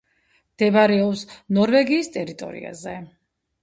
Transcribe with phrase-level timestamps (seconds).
[0.53, 1.23] მდებარეობს
[1.59, 3.01] ნორვეგიის ტერიტორიაზე.